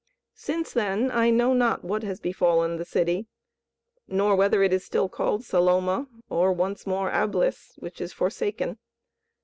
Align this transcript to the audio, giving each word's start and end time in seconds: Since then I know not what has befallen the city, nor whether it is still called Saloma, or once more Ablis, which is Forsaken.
Since 0.33 0.73
then 0.73 1.11
I 1.11 1.29
know 1.29 1.53
not 1.53 1.83
what 1.83 2.01
has 2.01 2.19
befallen 2.19 2.77
the 2.77 2.85
city, 2.85 3.27
nor 4.07 4.35
whether 4.35 4.63
it 4.63 4.73
is 4.73 4.83
still 4.83 5.07
called 5.07 5.43
Saloma, 5.45 6.07
or 6.27 6.51
once 6.53 6.87
more 6.87 7.11
Ablis, 7.11 7.73
which 7.77 8.01
is 8.01 8.11
Forsaken. 8.11 8.79